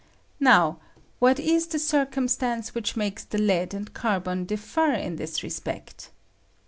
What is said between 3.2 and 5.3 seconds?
the lead and carbon differ in